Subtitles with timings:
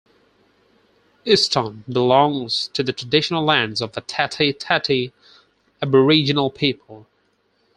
[1.25, 5.13] Euston belongs to the traditional lands of the Tati Tati
[5.79, 7.05] Aboriginal people.